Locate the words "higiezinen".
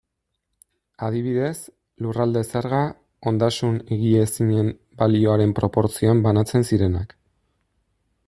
3.95-4.73